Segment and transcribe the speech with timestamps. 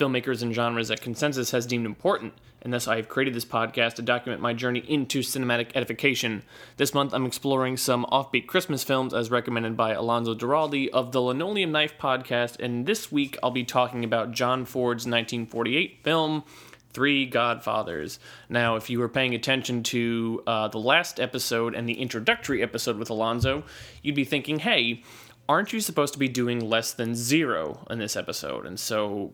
[0.00, 3.94] filmmakers, and genres that consensus has deemed important, and thus I have created this podcast
[3.94, 6.42] to document my journey into cinematic edification.
[6.78, 11.20] This month, I'm exploring some offbeat Christmas films as recommended by Alonso Duralde of the
[11.20, 16.44] Linoleum Knife podcast, and this week I'll be talking about John Ford's 1948 film.
[16.92, 18.18] Three Godfathers.
[18.48, 22.96] Now, if you were paying attention to uh, the last episode and the introductory episode
[22.96, 23.62] with Alonso,
[24.02, 25.04] you'd be thinking, hey,
[25.48, 28.66] aren't you supposed to be doing less than zero in this episode?
[28.66, 29.32] And so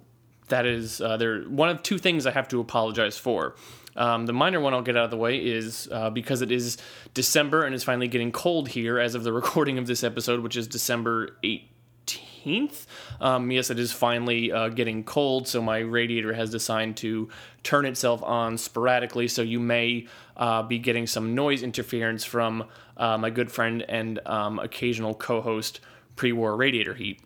[0.49, 1.43] that is uh, there.
[1.43, 3.57] One of two things I have to apologize for.
[3.97, 6.77] Um, the minor one I'll get out of the way is uh, because it is
[7.15, 10.57] December and it's finally getting cold here as of the recording of this episode, which
[10.57, 12.87] is December 18th.
[13.21, 17.31] Um, yes, it is finally uh, getting cold, so my radiator has decided to
[17.63, 19.29] turn itself on sporadically.
[19.29, 22.67] So you may uh, be getting some noise interference from
[22.99, 25.81] uh, my good friend and um, occasional co host,
[26.17, 27.21] Pre War Radiator Heat.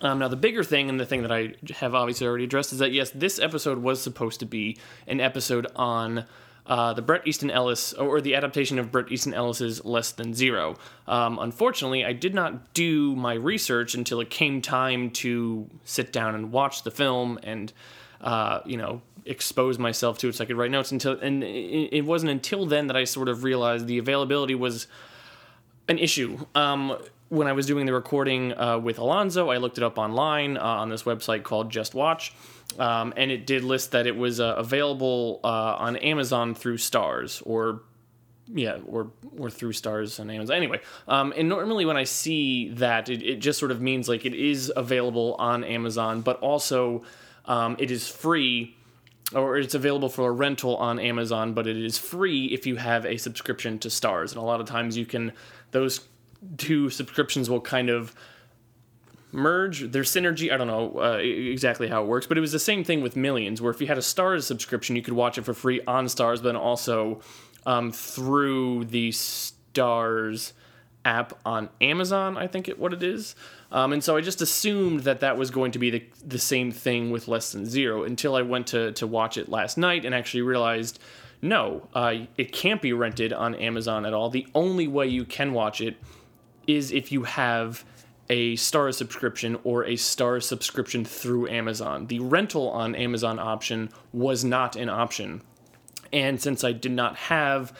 [0.00, 2.78] Um, now, the bigger thing, and the thing that I have obviously already addressed, is
[2.78, 6.24] that yes, this episode was supposed to be an episode on
[6.68, 10.76] uh, the Bret Easton Ellis, or the adaptation of Bret Easton Ellis's Less Than Zero.
[11.06, 16.34] Um, unfortunately, I did not do my research until it came time to sit down
[16.34, 17.72] and watch the film and,
[18.20, 20.92] uh, you know, expose myself to it so I could write notes.
[20.92, 24.88] Until and it, wasn't until then that I sort of realized the availability was
[25.88, 26.46] an issue.
[26.54, 26.98] Um,
[27.28, 30.62] when I was doing the recording uh, with Alonso, I looked it up online uh,
[30.62, 32.32] on this website called JustWatch
[32.78, 37.42] um, and it did list that it was uh, available uh, on Amazon through Starz
[37.46, 37.82] or
[38.50, 40.56] yeah, or or through Starz on Amazon.
[40.56, 44.24] Anyway, um, and normally when I see that, it, it just sort of means like
[44.24, 47.02] it is available on Amazon, but also
[47.44, 48.74] um, it is free,
[49.34, 53.04] or it's available for a rental on Amazon, but it is free if you have
[53.04, 54.32] a subscription to Starz.
[54.32, 55.32] And a lot of times you can
[55.72, 56.00] those
[56.56, 58.14] two subscriptions will kind of
[59.32, 59.90] merge.
[59.90, 62.84] Their synergy i don't know uh, exactly how it works but it was the same
[62.84, 65.54] thing with millions where if you had a Starz subscription you could watch it for
[65.54, 67.20] free on Starz but also
[67.66, 70.52] um, through the Starz
[71.04, 73.34] app on amazon i think it what it is.
[73.70, 76.72] Um, and so i just assumed that that was going to be the, the same
[76.72, 80.14] thing with less than zero until i went to, to watch it last night and
[80.14, 80.98] actually realized
[81.42, 84.30] no uh, it can't be rented on amazon at all.
[84.30, 85.96] The only way you can watch it
[86.68, 87.84] is if you have
[88.30, 92.06] a star subscription or a star subscription through Amazon.
[92.06, 95.40] The rental on Amazon option was not an option.
[96.12, 97.72] And since I did not have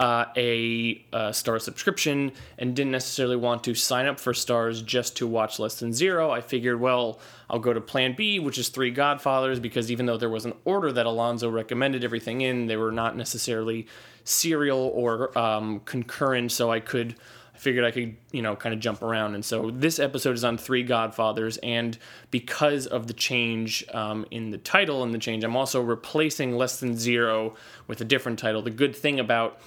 [0.00, 5.16] uh, a, a Starz subscription and didn't necessarily want to sign up for Starz just
[5.18, 8.68] to watch Less Than Zero, I figured, well, I'll go to Plan B, which is
[8.68, 12.76] Three Godfathers, because even though there was an order that Alonso recommended everything in, they
[12.76, 13.86] were not necessarily
[14.24, 17.14] serial or um, concurrent, so I could
[17.64, 19.34] figured I could, you know, kind of jump around.
[19.34, 21.56] And so this episode is on Three Godfathers.
[21.62, 21.96] And
[22.30, 26.78] because of the change um, in the title and the change, I'm also replacing Less
[26.78, 27.54] Than Zero
[27.88, 28.60] with a different title.
[28.60, 29.60] The good thing about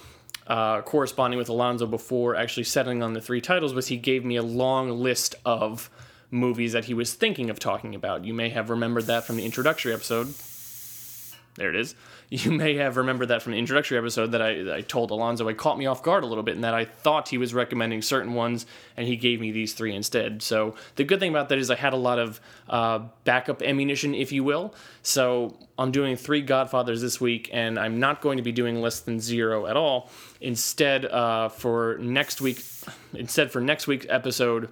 [0.46, 4.36] uh, corresponding with Alonso before actually settling on the three titles was he gave me
[4.36, 5.90] a long list of
[6.30, 8.24] movies that he was thinking of talking about.
[8.24, 10.34] You may have remembered that from the introductory episode.
[11.58, 11.94] There it is
[12.30, 15.48] you may have remembered that from the introductory episode that I, I told Alonso.
[15.48, 18.02] It caught me off guard a little bit in that I thought he was recommending
[18.02, 20.42] certain ones and he gave me these three instead.
[20.42, 24.14] So the good thing about that is I had a lot of uh, backup ammunition,
[24.14, 24.74] if you will.
[25.02, 29.00] So I'm doing three Godfathers this week and I'm not going to be doing less
[29.00, 30.10] than zero at all.
[30.42, 32.62] Instead, uh, for next week,
[33.14, 34.68] instead for next week's episode,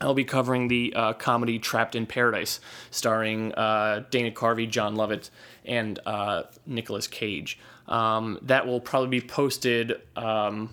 [0.00, 5.30] I'll be covering the uh, comedy Trapped in Paradise, starring uh, Dana Carvey, Jon Lovitz,
[5.64, 7.58] and uh, Nicolas Cage.
[7.86, 10.70] Um, that will probably be posted um,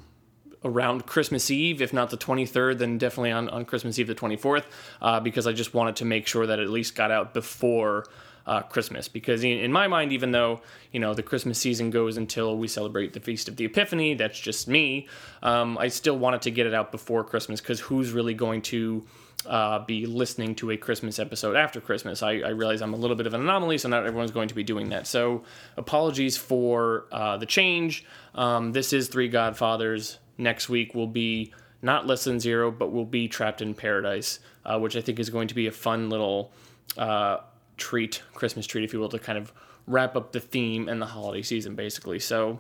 [0.64, 4.66] around Christmas Eve, if not the 23rd, then definitely on, on Christmas Eve, the 24th,
[5.02, 8.06] uh, because I just wanted to make sure that it at least got out before.
[8.48, 10.62] Uh, Christmas because in, in, my mind, even though
[10.94, 14.40] you know the Christmas season goes until we celebrate the feast of the Epiphany, that's
[14.40, 15.10] just me.
[15.44, 19.06] Um, I still wanted to get it out before Christmas because who's really going to
[19.46, 22.24] uh, be listening to a Christmas episode after Christmas.
[22.24, 24.56] I, I, realize I'm a little bit of an anomaly, so not everyone's going to
[24.56, 25.08] be doing that.
[25.08, 25.44] So
[25.78, 28.06] apologies for uh, the change.
[28.36, 30.20] Um, this is Three Godfathers.
[30.38, 34.80] Next week will be not less than zero, but will be Trapped in Paradise, uh,
[34.80, 36.52] which I think is going to be a fun little
[36.98, 37.38] uh,
[37.78, 39.54] treat, Christmas treat, if you will, to kind of
[39.86, 42.20] wrap up the theme and the holiday season, basically.
[42.20, 42.60] So,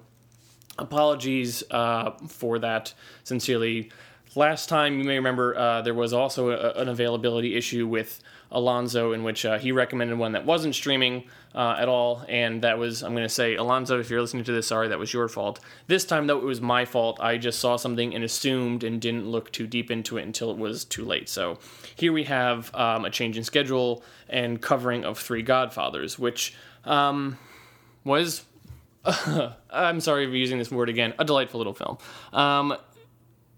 [0.79, 2.93] apologies uh, for that.
[3.23, 3.91] Sincerely,
[4.35, 8.21] last time you may remember uh, there was also a, an availability issue with
[8.51, 11.23] Alonso in which uh, he recommended one that wasn't streaming
[11.53, 14.51] uh, at all, and that was I'm going to say Alonso, if you're listening to
[14.51, 15.59] this, sorry, that was your fault.
[15.87, 17.19] This time though, it was my fault.
[17.19, 20.57] I just saw something and assumed and didn't look too deep into it until it
[20.57, 21.29] was too late.
[21.29, 21.59] So
[21.95, 26.55] here we have um, a change in schedule and covering of Three Godfathers, which
[26.85, 27.37] um,
[28.03, 28.43] was
[29.69, 31.13] I'm sorry for using this word again.
[31.17, 31.97] A delightful little film.
[32.33, 32.75] Um,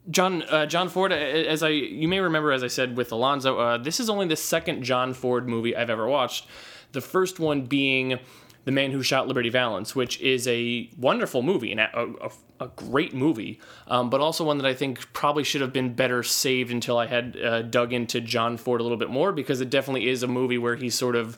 [0.09, 3.77] John uh, John Ford, as I you may remember, as I said with Alonso, uh,
[3.77, 6.47] this is only the second John Ford movie I've ever watched.
[6.91, 8.19] The first one being
[8.65, 12.67] The Man Who Shot Liberty Valance, which is a wonderful movie and a, a, a
[12.75, 16.71] great movie, um, but also one that I think probably should have been better saved
[16.71, 20.09] until I had uh, dug into John Ford a little bit more because it definitely
[20.09, 21.38] is a movie where he's sort of.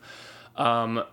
[0.56, 1.04] Um,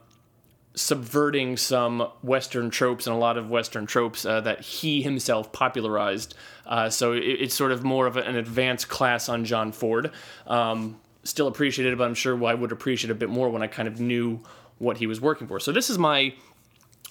[0.78, 6.34] subverting some Western tropes and a lot of Western tropes uh, that he himself popularized.
[6.66, 10.12] Uh, so it, it's sort of more of an advanced class on John Ford.
[10.46, 13.88] Um, still appreciated but I'm sure I would appreciate a bit more when I kind
[13.88, 14.40] of knew
[14.78, 15.58] what he was working for.
[15.58, 16.32] So this is my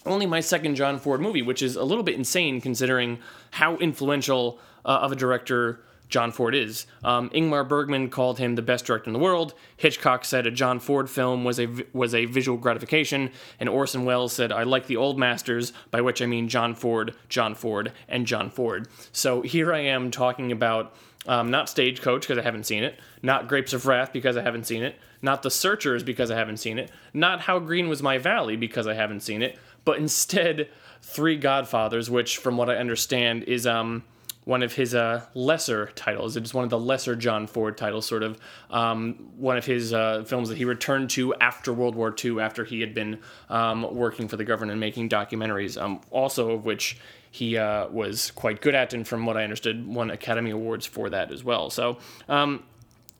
[0.06, 3.20] only my second John Ford movie, which is a little bit insane considering
[3.52, 6.86] how influential uh, of a director John Ford is.
[7.04, 9.54] Um, Ingmar Bergman called him the best director in the world.
[9.76, 14.34] Hitchcock said a John Ford film was a was a visual gratification, and Orson Welles
[14.34, 18.26] said, "I like the old masters," by which I mean John Ford, John Ford, and
[18.26, 18.88] John Ford.
[19.12, 20.96] So here I am talking about
[21.28, 24.66] um, not Stagecoach because I haven't seen it, not Grapes of Wrath because I haven't
[24.66, 28.18] seen it, not The Searchers because I haven't seen it, not How Green Was My
[28.18, 30.70] Valley because I haven't seen it, but instead
[31.02, 34.04] Three Godfathers, which, from what I understand, is um
[34.48, 36.38] one of his uh, lesser titles.
[36.38, 38.40] It's one of the lesser John Ford titles, sort of
[38.70, 42.64] um, one of his uh, films that he returned to after World War II, after
[42.64, 46.98] he had been um, working for the government making documentaries, um, also of which
[47.30, 51.10] he uh, was quite good at, and from what I understood, won Academy Awards for
[51.10, 51.70] that as well.
[51.70, 51.98] So
[52.30, 52.64] um,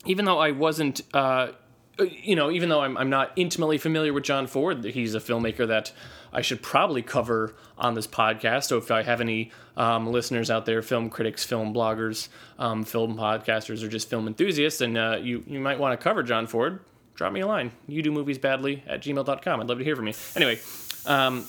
[0.06, 1.50] even though I wasn't uh,
[2.00, 5.68] you know, even though I'm, I'm not intimately familiar with John Ford, he's a filmmaker
[5.68, 5.92] that
[6.38, 8.66] I should probably cover on this podcast.
[8.66, 12.28] So if I have any um, listeners out there, film critics, film bloggers,
[12.60, 16.22] um, film podcasters, or just film enthusiasts, and uh, you, you might want to cover
[16.22, 16.80] John Ford,
[17.16, 17.72] drop me a line.
[17.88, 19.60] You do movies badly at gmail.com.
[19.60, 20.14] I'd love to hear from you.
[20.36, 20.60] Anyway,
[21.08, 21.44] um,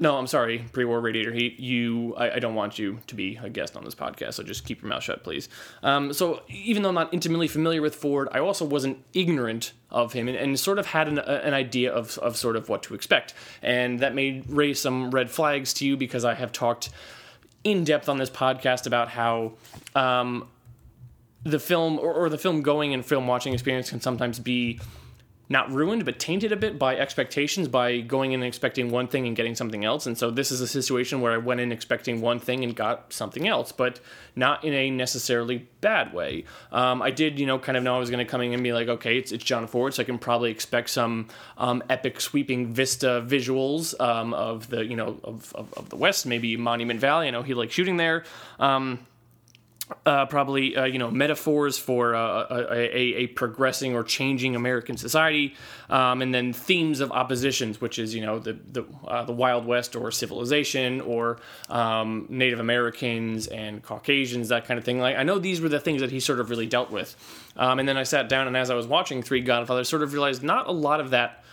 [0.00, 1.58] no, I'm sorry, pre-war radiator heat.
[1.58, 4.64] You, I, I, don't want you to be a guest on this podcast, so just
[4.64, 5.48] keep your mouth shut, please.
[5.82, 10.12] Um, so even though I'm not intimately familiar with Ford, I also wasn't ignorant of
[10.12, 12.94] him and, and sort of had an, an idea of, of sort of what to
[12.94, 16.90] expect, and that may raise some red flags to you because I have talked
[17.64, 19.54] in depth on this podcast about how.
[19.94, 20.48] Um,
[21.44, 24.80] the film or, or the film going and film watching experience can sometimes be
[25.48, 29.26] not ruined, but tainted a bit by expectations, by going in and expecting one thing
[29.26, 30.06] and getting something else.
[30.06, 33.12] And so this is a situation where I went in expecting one thing and got
[33.12, 33.98] something else, but
[34.36, 36.44] not in a necessarily bad way.
[36.70, 38.62] Um, I did, you know, kind of know I was going to come in and
[38.62, 42.20] be like, okay, it's, it's John Ford, so I can probably expect some um, epic
[42.20, 47.00] sweeping vista visuals um, of the, you know, of, of, of, the West, maybe Monument
[47.00, 47.26] Valley.
[47.26, 48.24] I know he likes shooting there.
[50.04, 54.98] Uh, probably uh, you know metaphors for uh, a, a, a, progressing or changing American
[54.98, 55.54] society,
[55.88, 59.64] um, and then themes of oppositions, which is you know the the, uh, the Wild
[59.64, 61.38] West or civilization or
[61.70, 64.98] um, Native Americans and Caucasians, that kind of thing.
[64.98, 67.16] Like I know these were the things that he sort of really dealt with,
[67.56, 70.12] um, and then I sat down and as I was watching Three Godfathers, sort of
[70.12, 71.44] realized not a lot of that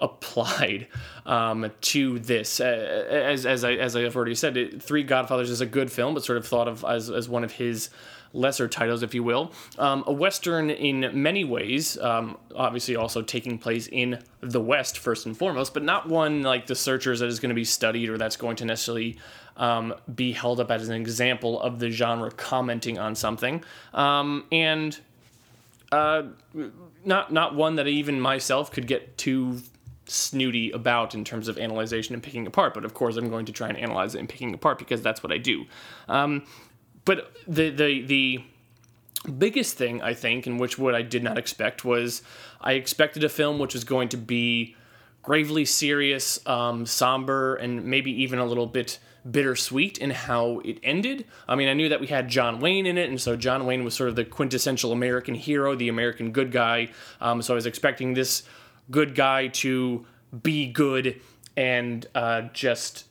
[0.00, 0.88] applied
[1.26, 2.60] um, to this.
[2.60, 2.64] Uh,
[3.10, 6.24] as, as, I, as I've already said, it, Three Godfathers is a good film, but
[6.24, 7.90] sort of thought of as, as one of his
[8.32, 9.52] lesser titles, if you will.
[9.78, 15.24] Um, a Western in many ways, um, obviously also taking place in the West first
[15.24, 18.18] and foremost, but not one like The Searchers that is going to be studied or
[18.18, 19.16] that's going to necessarily
[19.56, 23.62] um, be held up as an example of the genre commenting on something.
[23.92, 24.98] Um, and
[25.92, 26.24] uh,
[27.04, 29.60] not not one that even myself could get too
[30.06, 33.52] snooty about in terms of analyzation and picking apart, but of course I'm going to
[33.52, 35.64] try and analyze it and picking apart because that's what I do.
[36.08, 36.44] Um,
[37.04, 38.44] but the the the
[39.38, 42.22] biggest thing I think, and which what I did not expect was
[42.60, 44.76] I expected a film which was going to be
[45.22, 51.24] gravely serious, um, somber, and maybe even a little bit bittersweet in how it ended.
[51.48, 53.84] I mean, I knew that we had John Wayne in it, and so John Wayne
[53.84, 56.90] was sort of the quintessential American hero, the American good guy.
[57.22, 58.42] Um, so I was expecting this
[58.90, 60.06] good guy to
[60.42, 61.20] be good
[61.56, 63.06] and uh, just,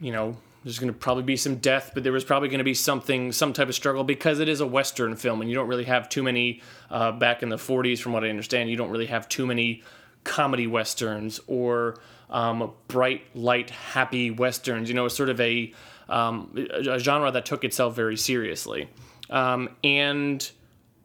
[0.00, 2.64] you know, there's going to probably be some death, but there was probably going to
[2.64, 5.68] be something, some type of struggle because it is a Western film and you don't
[5.68, 8.90] really have too many, uh, back in the 40s, from what I understand, you don't
[8.90, 9.82] really have too many
[10.24, 11.96] comedy westerns or
[12.30, 14.88] um, bright, light, happy westerns.
[14.88, 15.72] You know, sort of a,
[16.08, 18.88] um, a genre that took itself very seriously.
[19.30, 20.48] Um, and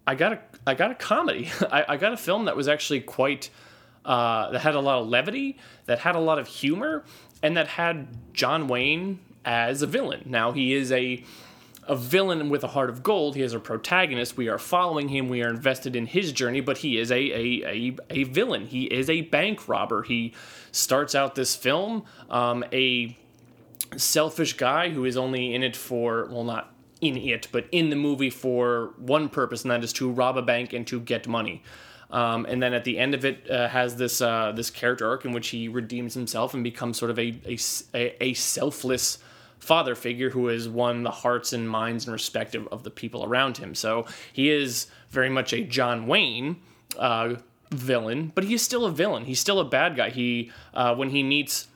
[0.06, 1.50] I got a I got a comedy.
[1.72, 3.50] I, I got a film that was actually quite
[4.08, 7.04] uh, that had a lot of levity, that had a lot of humor,
[7.44, 10.24] and that had John Wayne as a villain.
[10.26, 11.24] Now he is a
[11.90, 13.36] a villain with a heart of gold.
[13.36, 14.36] He is a protagonist.
[14.36, 15.30] We are following him.
[15.30, 18.68] We are invested in his journey, but he is a, a, a, a villain.
[18.68, 20.04] He is a bank robber.
[20.04, 20.34] He
[20.74, 23.18] starts out this film um, a
[23.96, 27.96] selfish guy who is only in it for, well, not in it, but in the
[27.96, 31.64] movie for one purpose, and that is to rob a bank and to get money.
[32.10, 35.26] Um, and then at the end of it, uh, has this uh, this character arc
[35.26, 37.40] in which he redeems himself and becomes sort of a,
[37.94, 39.20] a, a selfless
[39.60, 43.26] father figure who has won the hearts and minds and respect of, of the people
[43.26, 43.76] around him.
[43.76, 46.58] So he is very much a John Wayne
[46.98, 47.36] uh,
[47.72, 49.26] villain, but he is still a villain.
[49.26, 50.10] He's still a bad guy.
[50.10, 51.68] He uh, when he meets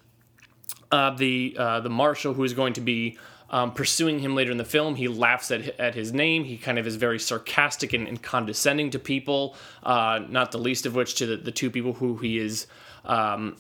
[0.92, 3.18] uh, the uh, the marshal who is going to be
[3.52, 4.96] um, pursuing him later in the film.
[4.96, 6.46] He laughs at, at his name.
[6.46, 10.86] He kind of is very sarcastic and, and condescending to people, uh, not the least
[10.86, 12.66] of which to the, the two people who he is
[13.06, 13.58] um,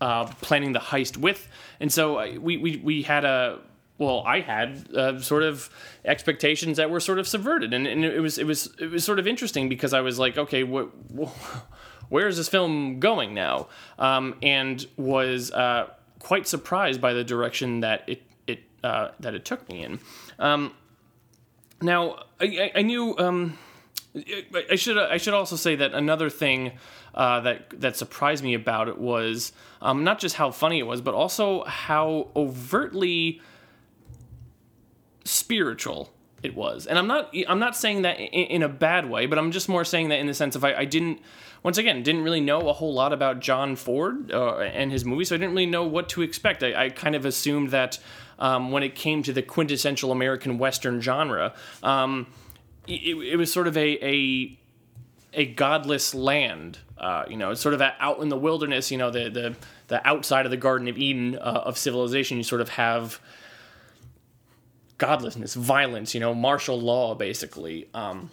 [0.00, 1.48] uh, planning the heist with.
[1.80, 3.58] And so uh, we, we, we had a
[3.96, 5.70] well, I had uh, sort of
[6.04, 9.20] expectations that were sort of subverted, and, and it was it was it was sort
[9.20, 10.86] of interesting because I was like, okay, what,
[12.08, 13.68] where is this film going now?
[13.96, 18.22] Um, and was uh, quite surprised by the direction that it
[18.84, 19.98] uh, that it took me in.
[20.38, 20.74] Um,
[21.82, 23.16] now, I, I knew.
[23.18, 23.58] Um,
[24.70, 26.72] I should I should also say that another thing
[27.14, 31.00] uh, that that surprised me about it was um, not just how funny it was,
[31.00, 33.40] but also how overtly
[35.24, 36.12] spiritual
[36.44, 36.86] it was.
[36.86, 39.68] And I'm not I'm not saying that in, in, a bad way, but I'm just
[39.68, 41.20] more saying that in the sense of I, I didn't
[41.64, 45.24] once again didn't really know a whole lot about John Ford uh, and his movie,
[45.24, 46.62] so I didn't really know what to expect.
[46.62, 47.98] I, I kind of assumed that
[48.38, 52.26] um, when it came to the quintessential American Western genre, um,
[52.86, 54.58] it, it, was sort of a, a
[55.32, 56.78] a godless land.
[56.96, 58.90] Uh, you know, sort of out in the wilderness.
[58.90, 59.56] You know, the the
[59.88, 62.36] the outside of the Garden of Eden uh, of civilization.
[62.36, 63.20] You sort of have
[64.98, 66.14] godlessness, violence.
[66.14, 67.88] You know, martial law, basically.
[67.94, 68.30] Um,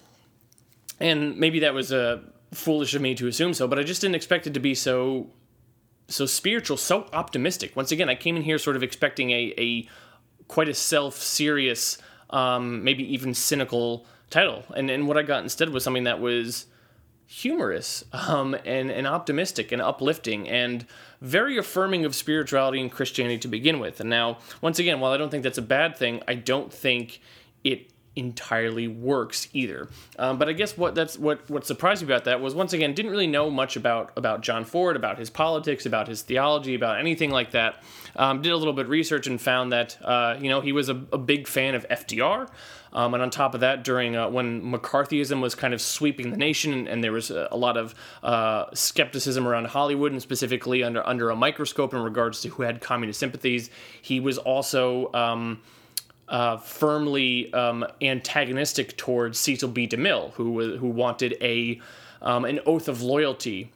[0.99, 2.19] and maybe that was uh,
[2.53, 5.27] foolish of me to assume so, but I just didn't expect it to be so
[6.11, 7.75] so spiritual, so optimistic.
[7.75, 9.87] Once again, I came in here sort of expecting a, a
[10.47, 11.97] quite a self serious,
[12.29, 16.65] um, maybe even cynical title, and and what I got instead was something that was
[17.31, 20.85] humorous um, and, and optimistic and uplifting and
[21.21, 24.01] very affirming of spirituality and Christianity to begin with.
[24.01, 27.21] And now, once again, while I don't think that's a bad thing, I don't think
[27.63, 29.87] it entirely works either.
[30.19, 32.93] Um, but I guess what that's what what surprised me about that was once again
[32.93, 36.99] didn't really know much about about John Ford, about his politics, about his theology, about
[36.99, 37.81] anything like that.
[38.15, 41.01] Um, did a little bit research and found that uh, you know he was a,
[41.13, 42.49] a big fan of FDR.
[42.93, 46.35] Um, and on top of that, during uh, when McCarthyism was kind of sweeping the
[46.35, 50.83] nation, and, and there was a, a lot of uh, skepticism around Hollywood, and specifically
[50.83, 53.69] under under a microscope in regards to who had communist sympathies,
[54.01, 55.61] he was also um,
[56.31, 59.87] uh, firmly um, antagonistic towards Cecil B.
[59.87, 61.79] DeMille, who who wanted a
[62.21, 63.71] um, an oath of loyalty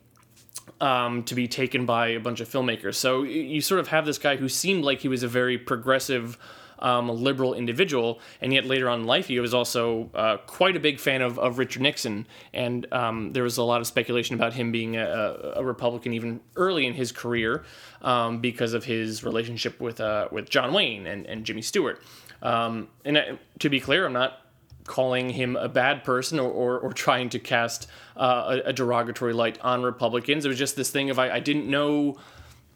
[0.79, 2.95] um, to be taken by a bunch of filmmakers.
[2.95, 6.37] So you sort of have this guy who seemed like he was a very progressive
[6.79, 10.79] um, liberal individual, and yet later on in life he was also uh, quite a
[10.79, 14.53] big fan of, of Richard Nixon, and um, there was a lot of speculation about
[14.53, 17.63] him being a, a Republican even early in his career
[18.01, 22.01] um, because of his relationship with uh, with John Wayne and, and Jimmy Stewart.
[22.41, 24.39] Um, and I, to be clear, I'm not
[24.85, 29.33] calling him a bad person or, or, or trying to cast uh, a, a, derogatory
[29.33, 30.45] light on Republicans.
[30.45, 32.17] It was just this thing of I, I didn't know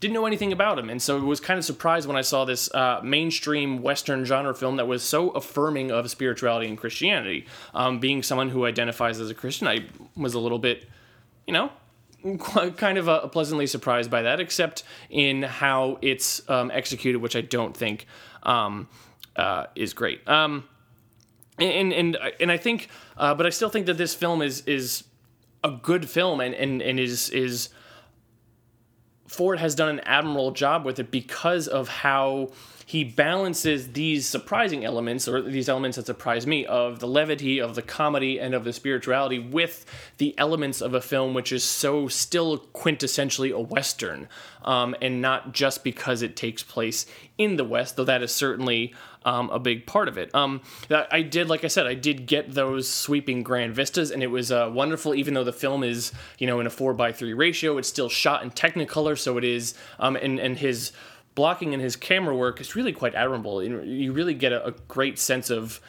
[0.00, 2.46] didn't know anything about him, and so it was kind of surprised when I saw
[2.46, 7.44] this uh, mainstream Western genre film that was so affirming of spirituality and Christianity.
[7.74, 9.84] Um, being someone who identifies as a Christian, I
[10.16, 10.88] was a little bit,
[11.46, 11.70] you know,
[12.78, 17.42] kind of uh, pleasantly surprised by that, except in how it's um, executed, which I
[17.42, 18.06] don't think
[18.42, 18.88] um,
[19.36, 20.26] uh, is great.
[20.28, 20.64] Um,
[21.58, 25.04] and and and I think, uh, but I still think that this film is is
[25.62, 27.68] a good film and and, and is is
[29.28, 32.50] Ford has done an admirable job with it because of how
[32.84, 37.76] he balances these surprising elements, or these elements that surprise me, of the levity, of
[37.76, 39.86] the comedy, and of the spirituality, with
[40.18, 44.28] the elements of a film which is so still quintessentially a Western,
[44.64, 47.06] um, and not just because it takes place
[47.38, 48.92] in the West, though that is certainly
[49.24, 50.34] um, a big part of it.
[50.34, 50.60] Um,
[50.90, 54.50] I did, like I said, I did get those sweeping grand vistas, and it was
[54.50, 55.14] uh, wonderful.
[55.14, 58.08] Even though the film is, you know, in a four by three ratio, it's still
[58.08, 60.92] shot in Technicolor, so it is, um, and and his
[61.34, 63.62] blocking and his camera work is really quite admirable.
[63.62, 65.80] You really get a, a great sense of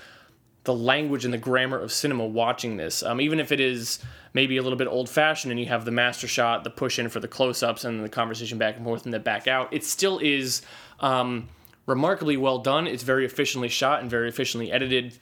[0.63, 3.01] the language and the grammar of cinema watching this.
[3.01, 3.99] Um, even if it is
[4.33, 7.09] maybe a little bit old fashioned and you have the master shot, the push in
[7.09, 9.83] for the close ups, and the conversation back and forth and the back out, it
[9.83, 10.61] still is
[10.99, 11.47] um,
[11.85, 12.87] remarkably well done.
[12.87, 15.17] It's very efficiently shot and very efficiently edited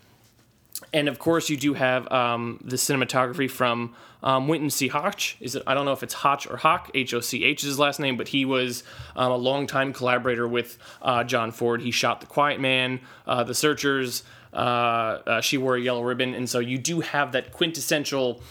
[0.93, 4.87] and of course, you do have um, the cinematography from um, Winton C.
[4.87, 5.35] Hoch.
[5.39, 5.63] Is it?
[5.67, 6.89] I don't know if it's Hoch or Hoch.
[6.93, 8.83] H O C H is his last name, but he was
[9.15, 11.81] um, a longtime collaborator with uh, John Ford.
[11.81, 14.23] He shot The Quiet Man, uh, The Searchers.
[14.51, 14.55] Uh,
[15.27, 18.41] uh she wore a yellow ribbon, and so you do have that quintessential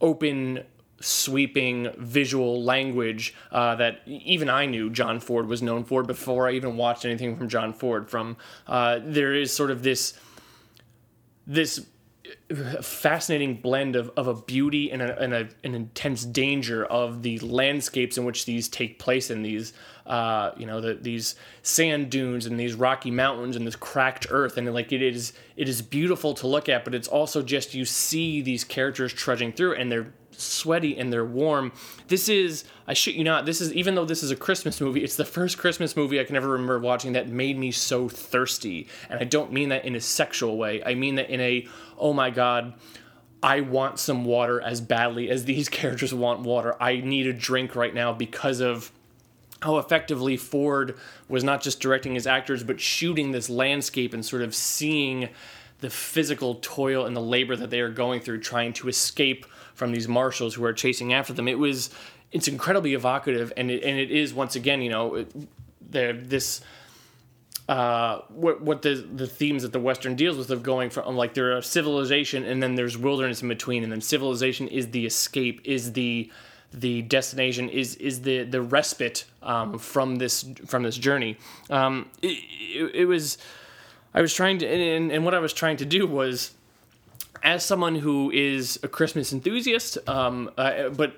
[0.00, 0.64] open
[1.04, 6.52] sweeping visual language uh, that even I knew John Ford was known for before I
[6.52, 8.08] even watched anything from John Ford.
[8.08, 10.14] From uh, there is sort of this
[11.46, 11.86] this
[12.52, 17.38] fascinating blend of, of a beauty and, a, and a, an intense danger of the
[17.40, 19.72] landscapes in which these take place in these
[20.06, 24.56] uh, you know the, these sand dunes and these rocky mountains and this cracked earth
[24.56, 27.84] and like it is it is beautiful to look at but it's also just you
[27.84, 31.72] see these characters trudging through and they're sweaty and they're warm.
[32.08, 35.02] This is, I shit you not, this is, even though this is a Christmas movie,
[35.02, 38.88] it's the first Christmas movie I can ever remember watching that made me so thirsty.
[39.08, 41.66] And I don't mean that in a sexual way, I mean that in a,
[41.98, 42.74] oh my God,
[43.42, 46.80] I want some water as badly as these characters want water.
[46.82, 48.90] I need a drink right now because of
[49.60, 50.96] how effectively Ford
[51.28, 55.30] was not just directing his actors, but shooting this landscape and sort of seeing
[55.80, 59.92] the physical toil and the labor that they are going through trying to escape from
[59.92, 61.48] these marshals who are chasing after them.
[61.48, 61.90] It was
[62.32, 65.24] it's incredibly evocative, and it, and it is once again, you know,
[65.80, 66.60] there this
[67.68, 71.34] uh, what what the the themes that the Western deals with of going from like
[71.34, 75.60] there are civilization and then there's wilderness in between, and then civilization is the escape,
[75.64, 76.30] is the
[76.74, 81.38] the destination is is the the respite um, from this from this journey.
[81.70, 83.38] Um, it, it, it, was
[84.12, 86.52] I was trying to and, and what I was trying to do was
[87.42, 91.14] as someone who is a Christmas enthusiast, um, uh, but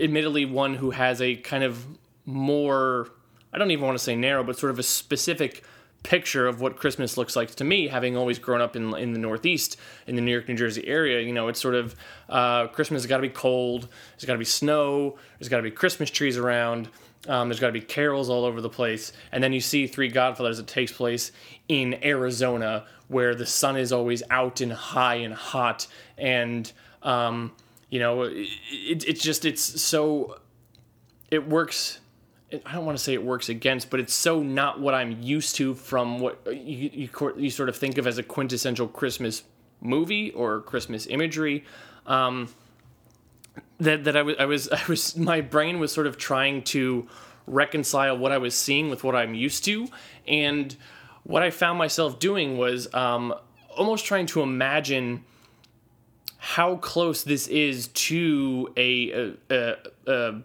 [0.00, 1.84] admittedly one who has a kind of
[2.24, 3.10] more,
[3.52, 5.62] I don't even want to say narrow, but sort of a specific
[6.02, 9.18] picture of what Christmas looks like to me, having always grown up in in the
[9.18, 11.20] Northeast, in the New York, New Jersey area.
[11.20, 11.94] You know, it's sort of
[12.28, 13.88] uh, Christmas has got to be cold.
[14.12, 15.18] There's got to be snow.
[15.38, 16.88] There's got to be Christmas trees around.
[17.26, 20.08] Um, there's got to be carols all over the place, and then you see Three
[20.08, 21.32] Godfathers that takes place
[21.68, 26.70] in Arizona, where the sun is always out and high and hot and
[27.02, 27.52] um,
[27.90, 30.38] you know it, it's just it's so
[31.30, 32.00] it works
[32.64, 35.56] I don't want to say it works against, but it's so not what I'm used
[35.56, 39.42] to from what you, you, you sort of think of as a quintessential Christmas
[39.82, 41.64] movie or Christmas imagery.
[42.06, 42.48] Um,
[43.78, 47.08] that that I was I was I was my brain was sort of trying to
[47.46, 49.88] reconcile what I was seeing with what I'm used to,
[50.26, 50.76] and
[51.24, 53.34] what I found myself doing was um,
[53.76, 55.24] almost trying to imagine
[56.38, 60.42] how close this is to a a, a,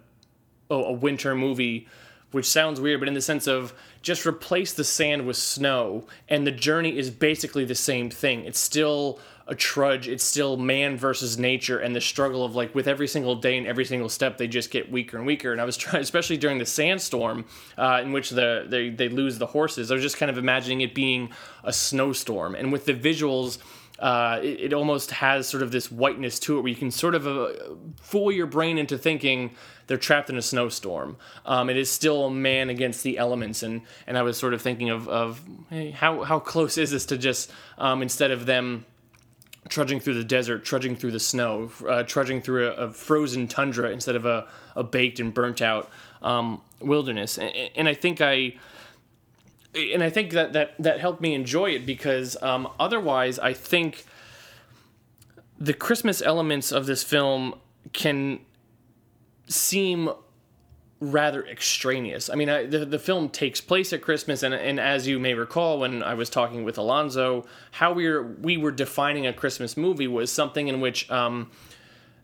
[0.70, 1.88] a, a winter movie,
[2.34, 6.46] which sounds weird, but in the sense of just replace the sand with snow, and
[6.46, 8.46] the journey is basically the same thing.
[8.46, 10.08] It's still a trudge.
[10.08, 13.68] It's still man versus nature and the struggle of like with every single day and
[13.68, 15.52] every single step they just get weaker and weaker.
[15.52, 17.46] And I was trying, especially during the sandstorm
[17.78, 19.92] uh, in which the they they lose the horses.
[19.92, 21.32] I was just kind of imagining it being
[21.64, 23.58] a snowstorm, and with the visuals.
[24.00, 27.14] Uh, it, it, almost has sort of this whiteness to it where you can sort
[27.14, 27.50] of uh,
[28.02, 29.52] fool your brain into thinking
[29.86, 31.16] they're trapped in a snowstorm.
[31.46, 34.62] Um, it is still a man against the elements, and and I was sort of
[34.62, 38.86] thinking of of hey, how how close is this to just um, instead of them
[39.70, 43.90] trudging through the desert, trudging through the snow, uh, trudging through a, a, frozen tundra
[43.92, 45.90] instead of a, a baked and burnt out
[46.22, 47.38] um, wilderness.
[47.38, 48.56] And, and, I think I,
[49.76, 54.06] and I think that that that helped me enjoy it because um, otherwise, I think
[55.60, 57.56] the Christmas elements of this film
[57.94, 58.40] can
[59.48, 60.10] seem
[61.00, 62.30] rather extraneous.
[62.30, 65.34] I mean, I, the, the film takes place at Christmas, and, and as you may
[65.34, 69.76] recall, when I was talking with Alonso, how we were we were defining a Christmas
[69.76, 71.52] movie was something in which um,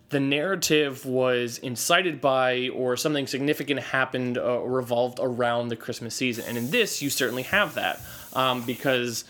[0.09, 6.45] the narrative was incited by or something significant happened uh, revolved around the Christmas season.
[6.47, 8.01] And in this, you certainly have that
[8.33, 9.23] um, because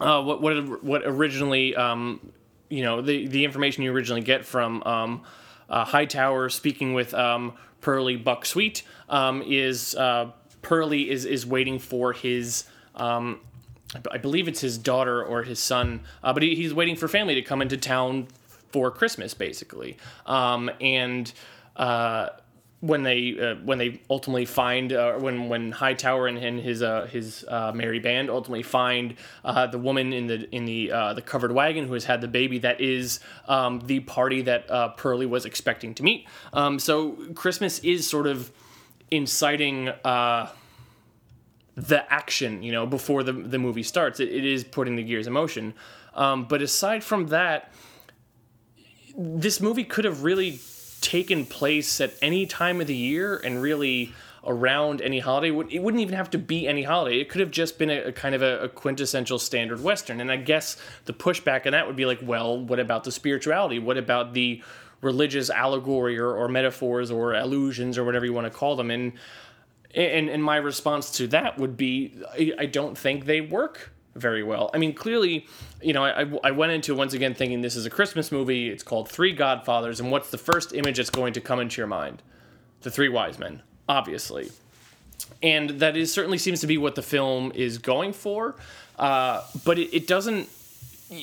[0.00, 2.32] uh, what what what originally um,
[2.68, 5.22] you know the the information you originally get from um,
[5.68, 11.78] uh, Hightower speaking with um, Perley Buck Sweet um, is uh, Perley is is waiting
[11.78, 12.64] for his.
[12.96, 13.40] Um,
[14.12, 17.34] I believe it's his daughter or his son, uh, but he, he's waiting for family
[17.34, 18.28] to come into town
[18.72, 19.96] for Christmas, basically.
[20.26, 21.32] Um, and
[21.76, 22.30] uh,
[22.80, 27.06] when they uh, when they ultimately find uh, when when Hightower and, and his uh,
[27.06, 31.22] his uh, merry band ultimately find uh, the woman in the in the uh, the
[31.22, 35.44] covered wagon who has had the baby that is um, the party that Perley was
[35.44, 36.26] expecting to meet.
[36.52, 38.50] Um, so Christmas is sort of
[39.10, 39.92] inciting
[41.76, 44.20] the action, you know, before the the movie starts.
[44.20, 45.74] It, it is putting the gears in motion.
[46.14, 47.72] Um, but aside from that,
[49.20, 50.60] this movie could have really
[51.00, 54.12] taken place at any time of the year and really
[54.44, 55.48] around any holiday.
[55.48, 57.20] It wouldn't even have to be any holiday.
[57.20, 60.20] It could have just been a, a kind of a, a, quintessential standard Western.
[60.20, 63.78] And I guess the pushback on that would be like, well, what about the spirituality?
[63.78, 64.62] What about the
[65.02, 68.90] religious allegory or, or metaphors or allusions or whatever you want to call them?
[68.90, 69.12] And
[69.92, 74.42] and, and my response to that would be, I, I don't think they work very
[74.42, 74.70] well.
[74.74, 75.46] I mean, clearly,
[75.80, 78.68] you know, I, I went into once again thinking this is a Christmas movie.
[78.68, 81.86] It's called Three Godfathers, and what's the first image that's going to come into your
[81.86, 82.22] mind?
[82.82, 84.50] The Three Wise Men, obviously.
[85.42, 88.56] And that is certainly seems to be what the film is going for,
[88.98, 90.48] uh, but it, it doesn't.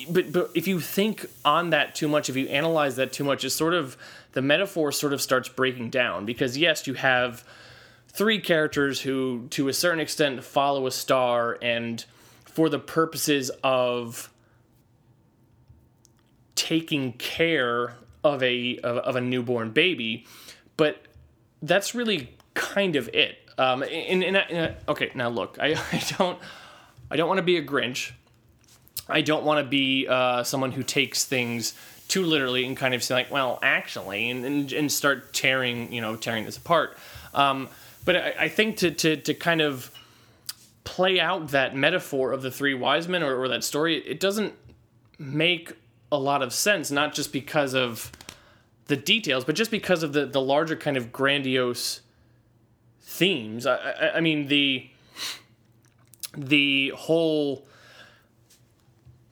[0.10, 3.44] But but if you think on that too much, if you analyze that too much,
[3.44, 3.98] it's sort of
[4.34, 7.44] the metaphor sort of starts breaking down because yes, you have
[8.08, 12.06] three characters who, to a certain extent, follow a star and
[12.58, 14.34] for the purposes of
[16.56, 17.94] taking care
[18.24, 20.26] of a of, of a newborn baby,
[20.76, 21.04] but
[21.62, 23.38] that's really kind of it.
[23.60, 26.40] Um, and, and, and okay, now look, I, I don't
[27.12, 28.14] I don't want to be a Grinch.
[29.08, 31.76] I don't want to be uh, someone who takes things
[32.08, 36.02] too literally and kind of say like, well, actually, and, and, and start tearing you
[36.02, 36.98] know tearing this apart.
[37.36, 37.70] Um,
[38.04, 39.92] but I, I think to, to to kind of
[40.88, 44.54] play out that metaphor of the three wise men or, or that story, it doesn't
[45.20, 45.74] make
[46.14, 48.10] a lot of sense, not just because of
[48.86, 52.00] the details, but just because of the, the larger kind of grandiose
[53.02, 53.68] themes.
[53.68, 54.90] I, I, I mean, the
[56.38, 57.66] the whole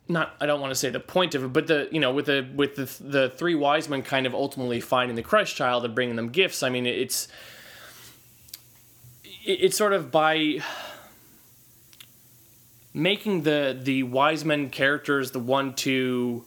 [0.09, 2.25] not I don't want to say the point of it, but the you know with
[2.25, 5.95] the with the the three wise men kind of ultimately finding the Christ child and
[5.95, 6.63] bringing them gifts.
[6.63, 7.29] I mean, it's
[9.45, 10.59] it's sort of by
[12.95, 16.45] making the the wise men characters the one to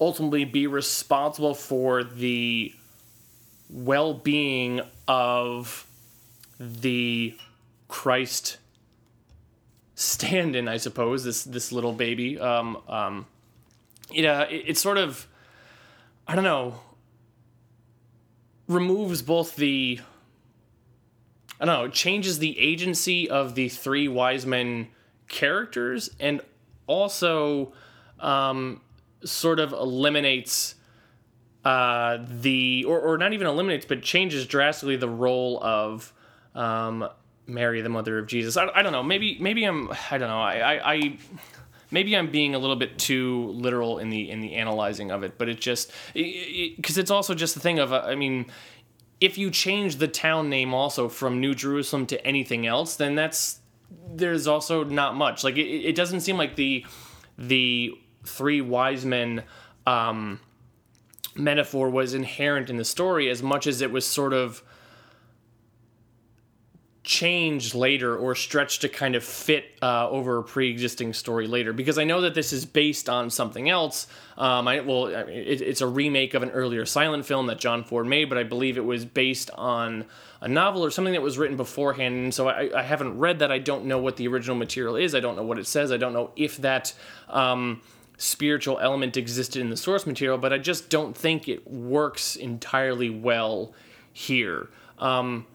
[0.00, 2.74] ultimately be responsible for the
[3.70, 5.86] well-being of
[6.58, 7.36] the
[7.86, 8.58] Christ
[9.94, 12.38] stand-in, I suppose this this little baby.
[12.38, 13.26] Um, um,
[14.12, 15.28] it, uh, it it sort of
[16.26, 16.80] I don't know
[18.66, 20.00] removes both the
[21.60, 24.88] I don't know changes the agency of the three wise men
[25.30, 26.42] characters and
[26.86, 27.72] also
[28.18, 28.82] um,
[29.24, 30.74] sort of eliminates
[31.64, 36.12] uh, the or, or not even eliminates but changes drastically the role of
[36.54, 37.08] um,
[37.46, 38.56] Mary the mother of Jesus.
[38.56, 39.02] I, I don't know.
[39.02, 40.40] Maybe maybe I'm I don't know.
[40.40, 41.18] I, I, I
[41.90, 45.38] maybe I'm being a little bit too literal in the in the analyzing of it,
[45.38, 48.46] but it just because it, it, it's also just the thing of uh, I mean,
[49.20, 53.59] if you change the town name also from New Jerusalem to anything else, then that's
[54.12, 55.44] there's also not much.
[55.44, 56.84] Like it, it doesn't seem like the
[57.38, 57.92] the
[58.24, 59.44] three wise men
[59.86, 60.40] um,
[61.34, 64.62] metaphor was inherent in the story as much as it was sort of
[67.10, 71.98] changed later or stretched to kind of fit uh, over a pre-existing story later because
[71.98, 74.06] I know that this is based on something else.
[74.38, 78.06] Um, I well, it, it's a remake of an earlier silent film that John Ford
[78.06, 80.04] made, but I believe it was based on
[80.40, 82.14] a novel or something that was written beforehand.
[82.14, 83.50] And so I, I haven't read that.
[83.50, 85.12] I don't know what the original material is.
[85.12, 85.90] I don't know what it says.
[85.90, 86.94] I don't know if that.
[87.28, 87.82] Um,
[88.18, 93.08] spiritual element existed in the source material, but I just don't think it works entirely
[93.08, 93.72] well
[94.12, 94.68] here.
[94.98, 95.46] Um,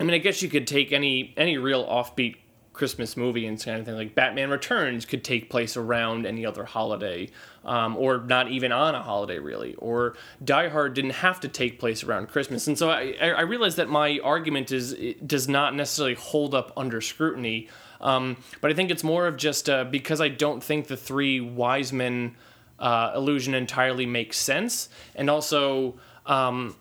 [0.00, 2.36] I mean, I guess you could take any any real offbeat
[2.72, 6.64] Christmas movie and kind of thing like Batman Returns could take place around any other
[6.64, 7.28] holiday,
[7.66, 9.74] um, or not even on a holiday really.
[9.74, 13.76] Or Die Hard didn't have to take place around Christmas, and so I, I realize
[13.76, 17.68] that my argument is does not necessarily hold up under scrutiny.
[18.00, 21.42] Um, but I think it's more of just uh, because I don't think the three
[21.42, 22.36] wise men
[22.78, 26.00] uh, illusion entirely makes sense, and also.
[26.24, 26.76] Um,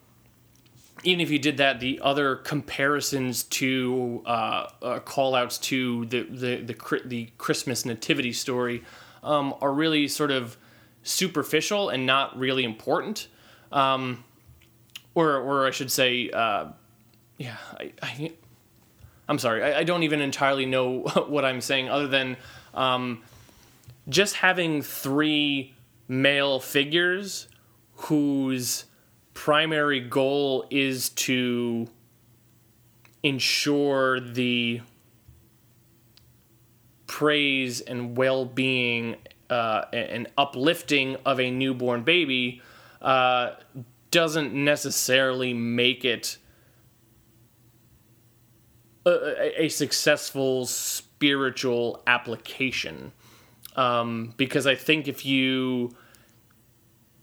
[1.03, 6.23] even if you did that, the other comparisons to uh, uh, call outs to the
[6.23, 8.83] the the, the Christmas nativity story
[9.23, 10.57] um, are really sort of
[11.03, 13.27] superficial and not really important.
[13.71, 14.23] Um,
[15.15, 16.67] or, or I should say, uh,
[17.37, 18.31] yeah, I, I,
[19.27, 22.37] am sorry, I, I, don't even entirely know what I'm saying other than
[22.73, 23.21] um,
[24.07, 25.73] just having three
[26.07, 27.47] male figures
[27.95, 28.85] whose
[29.39, 31.87] primary goal is to
[33.23, 34.81] ensure the
[37.07, 39.15] praise and well-being
[39.49, 42.61] uh, and uplifting of a newborn baby
[43.01, 43.51] uh,
[44.11, 46.37] doesn't necessarily make it
[49.05, 53.13] a, a successful spiritual application.
[53.77, 55.95] Um, because I think if you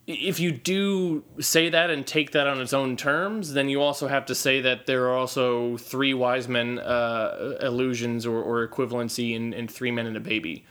[0.07, 4.07] if you do say that and take that on its own terms, then you also
[4.07, 9.35] have to say that there are also three wise men uh, illusions or, or equivalency
[9.35, 10.65] in, in, three men and a baby,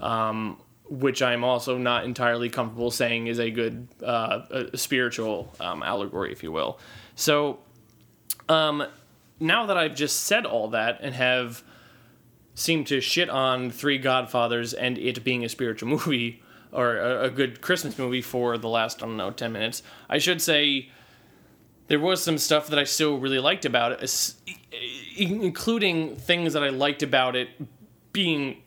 [0.00, 5.82] um, which I'm also not entirely comfortable saying is a good uh, a spiritual um,
[5.82, 6.78] allegory, if you will.
[7.14, 7.60] So
[8.50, 8.84] um,
[9.40, 11.62] now that I've just said all that and have
[12.54, 16.41] seemed to shit on Three Godfathers and it being a spiritual movie
[16.72, 20.18] or a, a, good Christmas movie for the last, I don't know, 10 minutes, I
[20.18, 20.88] should say
[21.88, 24.34] there was some stuff that I still really liked about it,
[25.16, 27.48] including things that I liked about it
[28.12, 28.62] being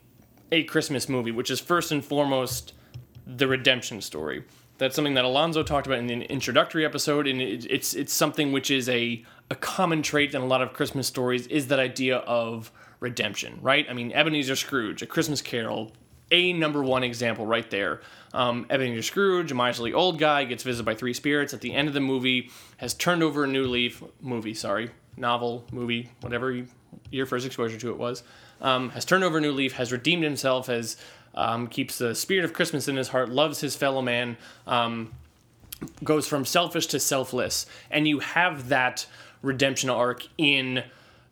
[0.52, 2.74] a Christmas movie, which is first and foremost
[3.26, 4.44] the redemption story.
[4.78, 8.70] That's something that Alonso talked about in the introductory episode, and it's it's something which
[8.70, 12.72] is a a common trait in a lot of Christmas stories is that idea of
[13.00, 13.86] redemption, right?
[13.89, 15.91] I mean, Ebenezer Scrooge, A Christmas Carol,
[16.31, 18.01] a number one example right there.
[18.33, 21.88] Um, Ebenezer Scrooge, a miserly old guy, gets visited by three spirits at the end
[21.88, 26.67] of the movie, has turned over a new leaf, movie, sorry, novel, movie, whatever you,
[27.11, 28.23] your first exposure to it was,
[28.61, 30.97] um, has turned over a new leaf, has redeemed himself, has
[31.35, 35.13] um, keeps the spirit of Christmas in his heart, loves his fellow man, um,
[36.03, 39.05] goes from selfish to selfless, and you have that
[39.41, 40.83] redemption arc in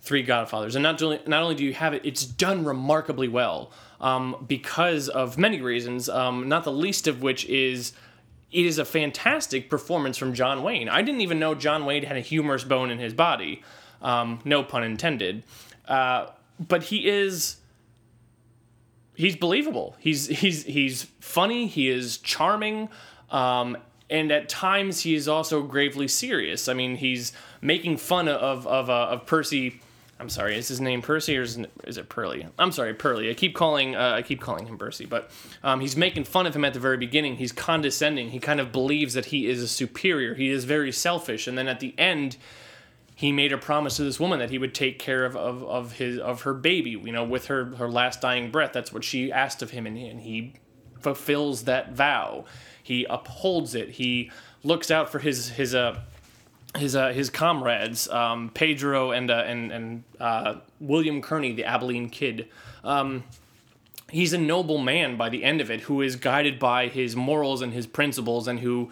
[0.02, 0.76] Three Godfathers.
[0.76, 5.10] And not only, not only do you have it, it's done remarkably well um, because
[5.10, 7.94] of many reasons, um, not the least of which is
[8.52, 10.88] it is a fantastic performance from John Wayne.
[10.88, 13.64] I didn't even know John Wayne had a humorous bone in his body.
[14.02, 15.44] Um, no pun intended.
[15.88, 16.28] Uh,
[16.60, 17.58] but he is
[19.16, 19.96] he's believable.
[20.00, 21.68] He's he's he's funny.
[21.68, 22.90] He is charming,
[23.32, 23.78] um,
[24.10, 26.68] and at times he is also gravely serious.
[26.68, 29.82] I mean, he's making fun of of uh, of Percy
[30.24, 32.48] I'm sorry, is his name Percy or is, is it Perley?
[32.58, 33.30] I'm sorry, Perley.
[33.30, 35.30] I keep calling uh, I keep calling him Percy, but
[35.64, 37.36] um, he's making fun of him at the very beginning.
[37.36, 38.30] He's condescending.
[38.30, 40.34] He kind of believes that he is a superior.
[40.34, 42.38] He is very selfish, and then at the end,
[43.14, 45.92] he made a promise to this woman that he would take care of, of, of
[45.92, 46.92] his of her baby.
[46.92, 48.72] You know, with her her last dying breath.
[48.72, 50.54] That's what she asked of him, and he, and he
[51.02, 52.46] fulfills that vow.
[52.82, 53.90] He upholds it.
[53.90, 54.32] He
[54.64, 56.00] looks out for his his uh
[56.78, 62.10] his uh, his comrades, um, Pedro and uh, and and uh, William Kearney, the Abilene
[62.10, 62.48] Kid.
[62.84, 63.24] Um,
[64.10, 67.62] he's a noble man by the end of it, who is guided by his morals
[67.62, 68.90] and his principles, and who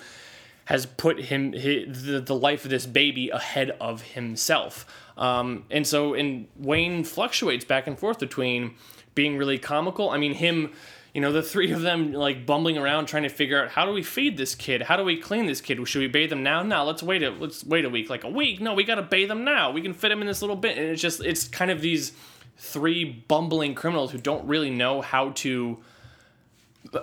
[0.65, 4.85] has put him his, the, the life of this baby ahead of himself.
[5.17, 8.75] Um, and so, and Wayne fluctuates back and forth between
[9.13, 10.09] being really comical.
[10.09, 10.71] I mean, him
[11.13, 13.91] you know the three of them like bumbling around trying to figure out how do
[13.91, 14.83] we feed this kid?
[14.83, 15.85] How do we clean this kid?
[15.87, 16.63] Should we bathe them now?
[16.63, 18.09] No let's wait a let's wait a week.
[18.09, 18.61] Like a week?
[18.61, 19.71] No we gotta bathe them now.
[19.71, 22.13] We can fit them in this little bit and it's just it's kind of these
[22.57, 25.79] three bumbling criminals who don't really know how to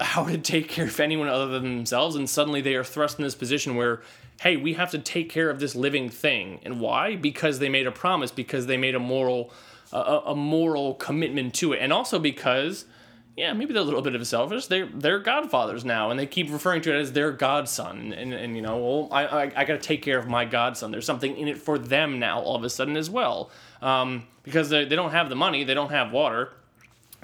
[0.00, 2.16] how to take care of anyone other than themselves.
[2.16, 4.00] And suddenly they are thrust in this position where
[4.40, 6.60] hey we have to take care of this living thing.
[6.64, 7.16] And why?
[7.16, 9.52] Because they made a promise because they made a moral
[9.92, 11.80] a, a moral commitment to it.
[11.82, 12.86] And also because
[13.38, 14.66] yeah, maybe they're a little bit of a selfish.
[14.66, 18.12] They're they're godfathers now, and they keep referring to it as their godson.
[18.12, 20.90] And and you know, well, I I, I got to take care of my godson.
[20.90, 24.70] There's something in it for them now, all of a sudden as well, um, because
[24.70, 26.50] they they don't have the money, they don't have water,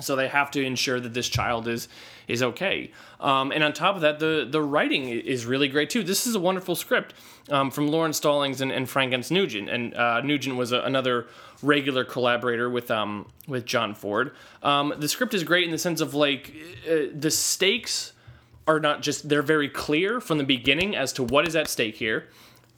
[0.00, 1.88] so they have to ensure that this child is
[2.28, 2.92] is okay.
[3.18, 6.04] Um, and on top of that, the the writing is really great too.
[6.04, 7.14] This is a wonderful script
[7.50, 9.68] um, from Laurence Stallings and, and Frank Nugent.
[9.68, 11.26] And uh, Nugent was a, another
[11.64, 14.32] regular collaborator with um, with John Ford.
[14.62, 16.52] Um, the script is great in the sense of like
[16.88, 18.12] uh, the stakes
[18.66, 21.96] are not just they're very clear from the beginning as to what is at stake
[21.96, 22.28] here,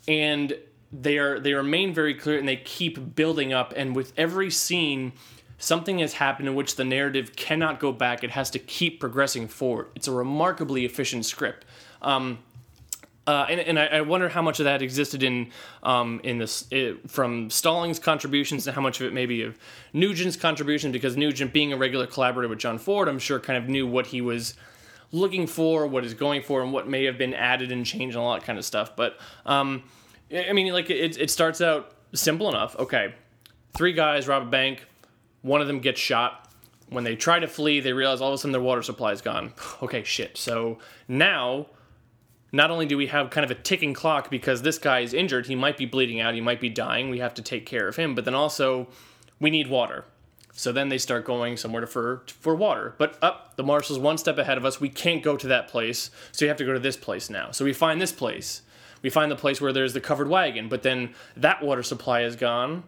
[0.08, 0.56] and
[0.92, 3.72] they are they remain very clear and they keep building up.
[3.76, 5.12] And with every scene
[5.58, 8.22] something has happened in which the narrative cannot go back.
[8.22, 9.88] It has to keep progressing forward.
[9.94, 11.64] It's a remarkably efficient script.
[12.02, 12.38] Um,
[13.26, 15.50] uh, and, and I, I, wonder how much of that existed in
[15.82, 19.58] um, in this it, from Stallings' contributions and how much of it maybe of
[19.92, 23.68] Nugent's contribution because Nugent, being a regular collaborator with John Ford, I'm sure kind of
[23.68, 24.54] knew what he was
[25.10, 28.24] looking for, what is going for, and what may have been added and changed and
[28.24, 28.94] all that kind of stuff.
[28.94, 29.82] But um,
[30.32, 32.76] I mean, like it, it starts out simple enough.
[32.76, 33.12] Okay,
[33.76, 34.84] three guys rob a bank,
[35.42, 36.42] one of them gets shot.
[36.90, 39.20] When they try to flee, they realize all of a sudden their water supply is
[39.20, 39.52] gone.
[39.82, 40.36] Okay, shit.
[40.36, 41.66] So now
[42.56, 45.46] not only do we have kind of a ticking clock because this guy is injured,
[45.46, 47.96] he might be bleeding out, he might be dying, we have to take care of
[47.96, 48.88] him, but then also
[49.38, 50.04] we need water.
[50.52, 52.94] So then they start going somewhere to, for for water.
[52.96, 54.80] But up, the marshal's one step ahead of us.
[54.80, 57.50] We can't go to that place, so you have to go to this place now.
[57.50, 58.62] So we find this place.
[59.02, 62.36] We find the place where there's the covered wagon, but then that water supply is
[62.36, 62.84] gone,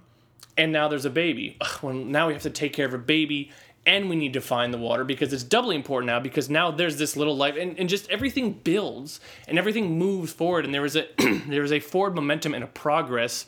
[0.57, 1.59] and now there's a baby.
[1.61, 3.50] Ugh, well, now we have to take care of a baby
[3.86, 6.98] and we need to find the water because it's doubly important now because now there's
[6.98, 10.96] this little life and, and just everything builds and everything moves forward and there was
[10.96, 11.06] a
[11.48, 13.46] there was a forward momentum and a progress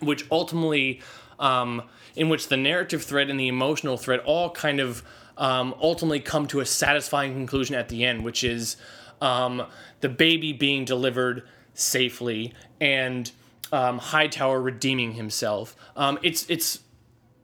[0.00, 1.00] which ultimately
[1.38, 1.82] um,
[2.14, 5.02] in which the narrative thread and the emotional thread all kind of
[5.36, 8.76] um, ultimately come to a satisfying conclusion at the end which is
[9.20, 9.66] um,
[10.00, 11.42] the baby being delivered
[11.74, 13.30] safely and
[13.72, 15.76] um, Hightower redeeming himself.
[15.96, 16.80] Um, it's it's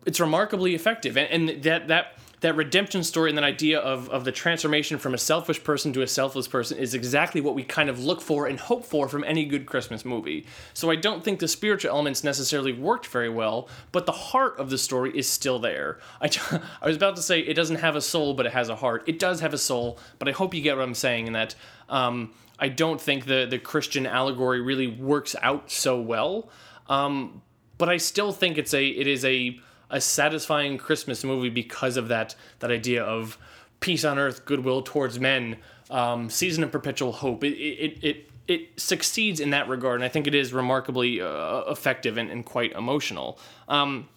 [0.06, 2.14] it's remarkably effective, and, and that that
[2.44, 6.02] that redemption story and that idea of, of the transformation from a selfish person to
[6.02, 9.24] a selfless person is exactly what we kind of look for and hope for from
[9.24, 10.44] any good Christmas movie.
[10.74, 14.68] So I don't think the spiritual elements necessarily worked very well, but the heart of
[14.68, 16.00] the story is still there.
[16.20, 16.28] I,
[16.82, 19.04] I was about to say it doesn't have a soul, but it has a heart.
[19.06, 21.54] It does have a soul, but I hope you get what I'm saying in that
[21.88, 26.50] um, I don't think the, the Christian allegory really works out so well.
[26.90, 27.40] Um,
[27.78, 29.58] but I still think it's a it is a
[29.90, 33.38] a satisfying Christmas movie because of that that idea of
[33.80, 35.56] peace on earth, goodwill towards men,
[35.90, 37.44] um, season of perpetual hope.
[37.44, 41.60] It, it, it, it succeeds in that regard, and I think it is remarkably uh,
[41.68, 43.38] effective and, and, quite emotional.
[43.68, 44.08] Um,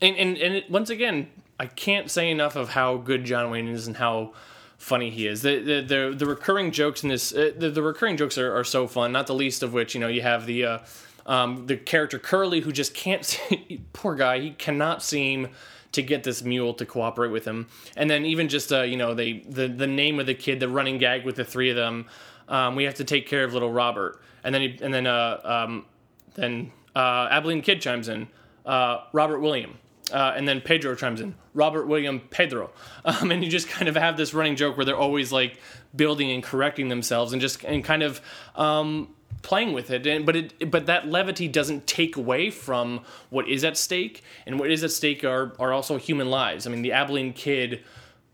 [0.00, 1.28] and and, and it, once again,
[1.58, 4.32] I can't say enough of how good John Wayne is and how
[4.78, 5.42] funny he is.
[5.42, 8.64] The the the, the recurring jokes in this uh, the, the recurring jokes are, are
[8.64, 9.12] so fun.
[9.12, 10.78] Not the least of which you know you have the uh,
[11.26, 15.48] um, the character Curly, who just can't, see, poor guy, he cannot seem
[15.92, 17.66] to get this mule to cooperate with him.
[17.96, 20.68] And then even just uh, you know they the the name of the kid, the
[20.68, 22.06] running gag with the three of them.
[22.48, 25.40] Um, we have to take care of little Robert, and then he, and then uh,
[25.42, 25.86] um,
[26.34, 28.28] then uh, Abilene Kid chimes in,
[28.64, 29.78] uh, Robert William.
[30.12, 32.70] Uh, and then Pedro chimes in, Robert William Pedro,
[33.04, 35.58] um, and you just kind of have this running joke where they're always like
[35.96, 38.20] building and correcting themselves, and just and kind of
[38.54, 39.08] um,
[39.42, 43.64] playing with it and but it but that levity doesn't take away from what is
[43.64, 46.66] at stake and what is at stake are are also human lives.
[46.66, 47.82] I mean the abilene kid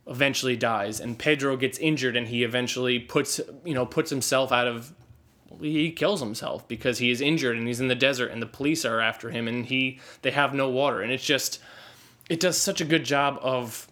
[0.06, 4.66] eventually dies and pedro gets injured and he eventually puts you know puts himself out
[4.66, 4.92] of
[5.60, 8.84] he kills himself because he is injured and he's in the desert and the police
[8.84, 11.60] are after him and he they have no water and it's just
[12.28, 13.86] it does such a good job of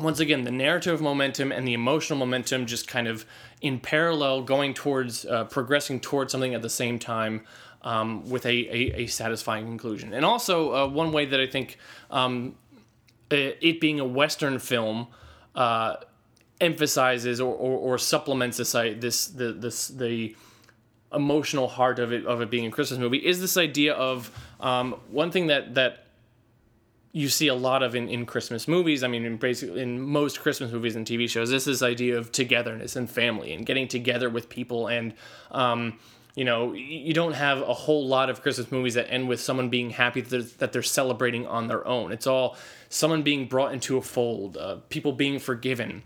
[0.00, 3.24] once again, the narrative momentum and the emotional momentum just kind of
[3.60, 7.42] in parallel, going towards uh, progressing towards something at the same time.
[7.82, 10.12] Um, with a, a, a, satisfying conclusion.
[10.12, 11.78] And also, uh, one way that I think
[12.10, 12.54] um,
[13.30, 15.06] it being a Western film
[15.54, 15.96] uh,
[16.60, 20.36] emphasizes or, or, or, supplements this, this the, this, the
[21.12, 24.92] emotional heart of it, of it being a Christmas movie is this idea of um,
[25.10, 26.06] one thing that, that
[27.12, 29.02] you see a lot of in, in Christmas movies.
[29.02, 32.30] I mean, in basically in most Christmas movies and TV shows, this is idea of
[32.30, 34.86] togetherness and family and getting together with people.
[34.86, 35.14] And
[35.50, 35.98] um,
[36.36, 39.68] you know, you don't have a whole lot of Christmas movies that end with someone
[39.68, 42.12] being happy that they're, that they're celebrating on their own.
[42.12, 42.56] It's all
[42.88, 46.04] someone being brought into a fold, uh, people being forgiven,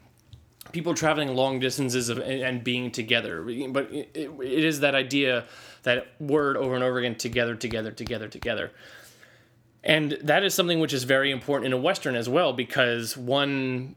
[0.72, 3.42] people traveling long distances of, and being together.
[3.68, 5.44] But it, it is that idea,
[5.82, 8.70] that word over and over again: together, together, together, together.
[9.84, 13.94] And that is something which is very important in a Western as well, because one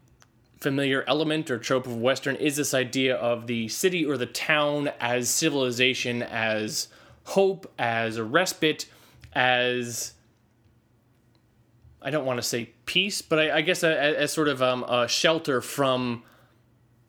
[0.59, 4.91] familiar element or trope of Western is this idea of the city or the town
[4.99, 6.89] as civilization, as
[7.23, 8.87] hope, as a respite,
[9.33, 10.13] as
[12.01, 15.07] I don't want to say peace, but I, I guess as, sort of um, a
[15.07, 16.23] shelter from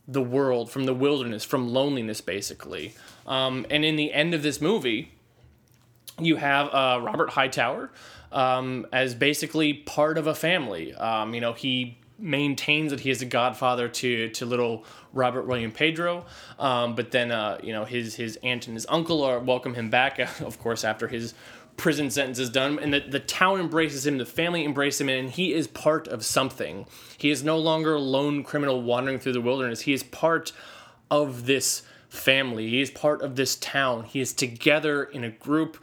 [0.07, 2.95] the world, from the wilderness, from loneliness, basically.
[3.27, 5.13] Um, and in the end of this movie,
[6.19, 7.91] you have uh, Robert Hightower
[8.33, 10.95] um, as basically part of a family.
[10.95, 15.71] Um, you know, he maintains that he is a godfather to to little Robert William
[15.71, 16.27] Pedro,
[16.59, 19.91] um, but then uh, you know his his aunt and his uncle are welcome him
[19.91, 21.35] back, of course, after his
[21.77, 25.31] prison sentence is done, and the, the town embraces him, the family embraces him, and
[25.31, 26.85] he is part of something.
[27.17, 29.83] He is no longer a lone criminal wandering through the wilderness.
[29.83, 30.53] He is part
[31.09, 32.69] of this family.
[32.69, 34.05] He is part of this town.
[34.05, 35.79] He is together in a group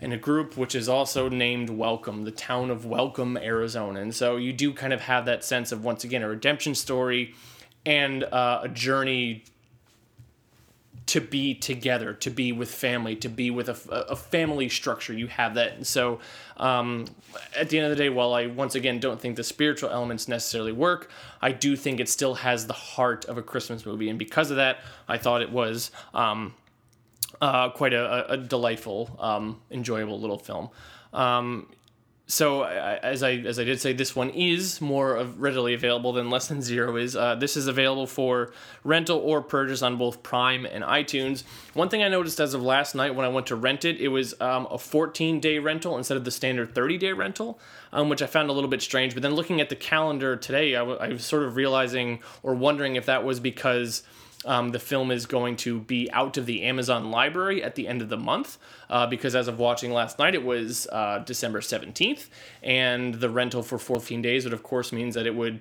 [0.00, 4.00] in a group which is also named Welcome, the town of Welcome, Arizona.
[4.00, 7.34] And so you do kind of have that sense of once again a redemption story
[7.84, 9.44] and uh, a journey
[11.06, 15.12] to be together, to be with family, to be with a, a family structure.
[15.12, 15.74] You have that.
[15.74, 16.18] And so
[16.56, 17.06] um,
[17.56, 20.26] at the end of the day, while I once again don't think the spiritual elements
[20.26, 21.08] necessarily work,
[21.40, 24.08] I do think it still has the heart of a Christmas movie.
[24.08, 25.92] And because of that, I thought it was.
[26.12, 26.54] Um,
[27.40, 30.70] uh, quite a, a delightful, um, enjoyable little film.
[31.12, 31.68] Um,
[32.28, 36.48] so as I as I did say, this one is more readily available than Less
[36.48, 37.14] Than Zero is.
[37.14, 41.44] Uh, this is available for rental or purchase on both Prime and iTunes.
[41.74, 44.08] One thing I noticed as of last night when I went to rent it, it
[44.08, 47.60] was um, a 14 day rental instead of the standard 30 day rental,
[47.92, 49.14] um, which I found a little bit strange.
[49.14, 52.56] But then looking at the calendar today, I, w- I was sort of realizing or
[52.56, 54.02] wondering if that was because
[54.46, 58.00] um, the film is going to be out of the Amazon library at the end
[58.00, 62.28] of the month uh, because as of watching last night, it was uh, December 17th,
[62.62, 65.60] and the rental for 14 days would, of course, means that it would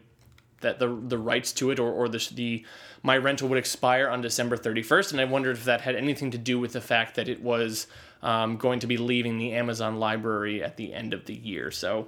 [0.61, 2.65] that the the rights to it or, or the, the
[3.03, 6.38] my rental would expire on December 31st, and I wondered if that had anything to
[6.38, 7.88] do with the fact that it was
[8.23, 11.71] um, going to be leaving the Amazon library at the end of the year.
[11.71, 12.07] So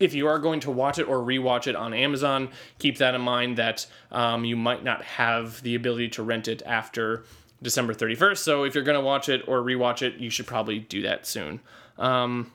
[0.00, 3.20] if you are going to watch it or rewatch it on Amazon, keep that in
[3.20, 7.24] mind that um, you might not have the ability to rent it after
[7.62, 8.38] December 31st.
[8.38, 11.26] So if you're going to watch it or rewatch it, you should probably do that
[11.26, 11.60] soon.
[11.98, 12.52] Um,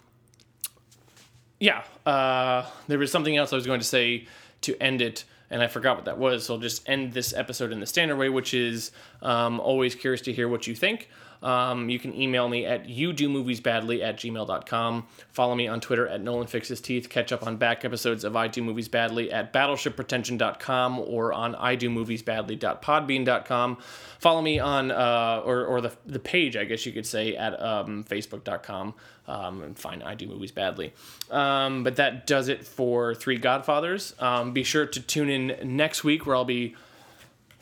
[1.59, 4.27] yeah, uh, there was something else I was going to say
[4.61, 6.45] to end it, and I forgot what that was.
[6.45, 8.91] So I'll just end this episode in the standard way, which is
[9.21, 11.09] um, always curious to hear what you think.
[11.43, 15.05] Um, you can email me at youdomoviesbadly at gmail.com.
[15.31, 17.09] Follow me on Twitter at Nolan Fixes Teeth.
[17.09, 23.77] Catch up on back episodes of I Do Movies Badly at battleshippretension.com or on idomoviesbadly.podbean.com.
[24.19, 27.61] Follow me on, uh, or, or the, the page, I guess you could say, at
[27.61, 28.93] um, facebook.com
[29.27, 30.93] um, and find I Do Movies Badly.
[31.29, 34.15] Um, but that does it for Three Godfathers.
[34.19, 36.77] Um, be sure to tune in next week where I'll be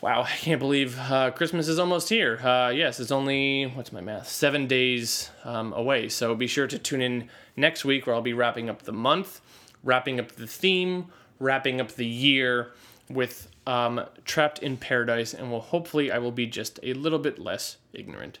[0.02, 2.36] Wow, I can't believe uh, Christmas is almost here.
[2.44, 6.08] Uh, yes, it's only, what's my math, seven days um, away.
[6.08, 9.40] So be sure to tune in next week where I'll be wrapping up the month,
[9.84, 11.06] wrapping up the theme,
[11.38, 12.72] wrapping up the year
[13.08, 17.38] with um, Trapped in Paradise, and will hopefully I will be just a little bit
[17.38, 18.40] less ignorant.